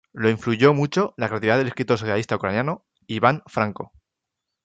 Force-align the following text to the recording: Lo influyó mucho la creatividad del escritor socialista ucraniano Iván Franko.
Lo 0.13 0.31
influyó 0.31 0.73
mucho 0.73 1.13
la 1.15 1.27
creatividad 1.27 1.59
del 1.59 1.67
escritor 1.67 1.95
socialista 1.99 2.35
ucraniano 2.37 2.87
Iván 3.05 3.43
Franko. 3.45 3.91